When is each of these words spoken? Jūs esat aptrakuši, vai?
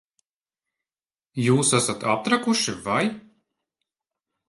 Jūs 1.49 1.75
esat 1.81 2.09
aptrakuši, 2.17 2.77
vai? 2.91 3.07